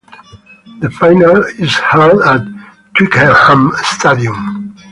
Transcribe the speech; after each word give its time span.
The 0.79 0.89
final 0.89 1.43
is 1.59 1.75
held 1.75 2.23
at 2.23 2.41
Twickenham 2.97 3.71
Stadium. 3.83 4.73